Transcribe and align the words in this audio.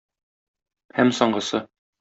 Һәм 1.01 1.15
соңгысы. 1.21 1.65